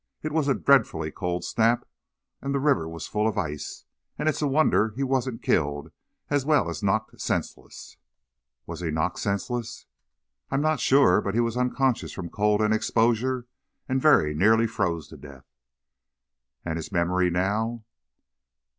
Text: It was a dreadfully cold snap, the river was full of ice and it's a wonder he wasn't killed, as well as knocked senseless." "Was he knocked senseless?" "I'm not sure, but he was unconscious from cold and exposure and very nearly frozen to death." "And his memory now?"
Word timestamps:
It 0.23 0.31
was 0.31 0.47
a 0.47 0.55
dreadfully 0.55 1.11
cold 1.11 1.43
snap, 1.45 1.85
the 2.41 2.57
river 2.59 2.89
was 2.89 3.05
full 3.05 3.27
of 3.27 3.37
ice 3.37 3.85
and 4.17 4.27
it's 4.27 4.41
a 4.41 4.47
wonder 4.47 4.93
he 4.95 5.03
wasn't 5.03 5.43
killed, 5.43 5.91
as 6.31 6.43
well 6.43 6.71
as 6.71 6.81
knocked 6.81 7.21
senseless." 7.21 7.97
"Was 8.65 8.79
he 8.79 8.89
knocked 8.89 9.19
senseless?" 9.19 9.85
"I'm 10.49 10.61
not 10.63 10.79
sure, 10.79 11.21
but 11.21 11.35
he 11.35 11.39
was 11.39 11.55
unconscious 11.55 12.13
from 12.13 12.31
cold 12.31 12.61
and 12.61 12.73
exposure 12.73 13.45
and 13.87 14.01
very 14.01 14.33
nearly 14.33 14.65
frozen 14.65 15.21
to 15.21 15.27
death." 15.27 15.45
"And 16.65 16.77
his 16.77 16.91
memory 16.91 17.29
now?" 17.29 17.83